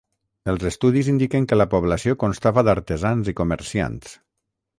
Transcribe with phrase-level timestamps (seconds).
[0.51, 4.19] Els estudis indiquen que la població constava d'artesans i comerciants.